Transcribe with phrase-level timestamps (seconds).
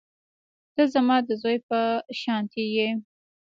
[0.73, 1.79] ته زما د زوى په
[2.21, 2.89] شانتې يې.